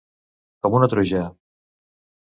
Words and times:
Com 0.67 0.77
una 0.79 0.89
truja. 0.95 1.21